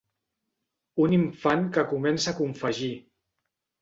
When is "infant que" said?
1.19-1.85